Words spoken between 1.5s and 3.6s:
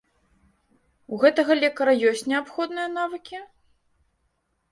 лекара ёсць неабходныя навыкі?